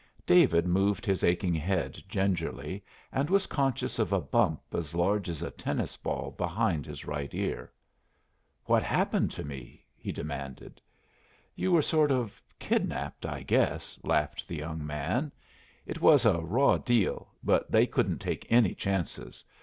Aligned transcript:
David 0.25 0.65
moved 0.65 1.05
his 1.05 1.23
aching 1.23 1.53
head 1.53 2.01
gingerly, 2.09 2.83
and 3.11 3.29
was 3.29 3.45
conscious 3.45 3.99
of 3.99 4.11
a 4.11 4.19
bump 4.19 4.59
as 4.73 4.95
large 4.95 5.29
as 5.29 5.43
a 5.43 5.51
tennis 5.51 5.95
ball 5.95 6.31
behind 6.31 6.87
his 6.87 7.05
right 7.05 7.31
ear. 7.35 7.71
"What 8.65 8.81
happened 8.81 9.29
to 9.33 9.43
me?" 9.43 9.85
he 9.95 10.11
demanded. 10.11 10.81
"You 11.55 11.71
were 11.71 11.83
sort 11.83 12.09
of 12.09 12.41
kidnapped, 12.57 13.27
I 13.27 13.43
guess," 13.43 13.99
laughed 14.03 14.47
the 14.47 14.55
young 14.57 14.83
man. 14.83 15.31
"It 15.85 16.01
was 16.01 16.25
a 16.25 16.39
raw 16.39 16.79
deal, 16.79 17.27
but 17.43 17.69
they 17.71 17.85
couldn't 17.85 18.17
take 18.17 18.51
any 18.51 18.73
chances. 18.73 19.45